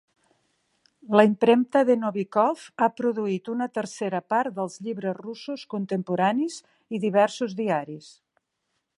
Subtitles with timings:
[1.17, 6.57] La impremta de Novikov ha produït una tercera part dels llibres russos contemporanis
[6.99, 8.09] i diversos diaris.